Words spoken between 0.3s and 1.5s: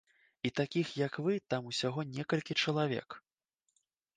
І такіх, як вы